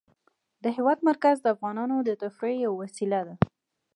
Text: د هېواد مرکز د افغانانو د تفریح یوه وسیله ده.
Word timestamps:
د 0.63 0.65
هېواد 0.77 0.99
مرکز 1.09 1.35
د 1.41 1.45
افغانانو 1.55 1.95
د 2.01 2.09
تفریح 2.23 2.57
یوه 2.65 2.77
وسیله 2.83 3.19
ده. 3.27 3.35